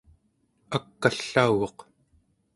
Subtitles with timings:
[0.75, 1.77] ak'allauguq